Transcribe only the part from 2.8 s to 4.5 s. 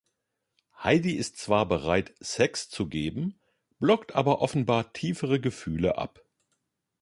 geben, blockt aber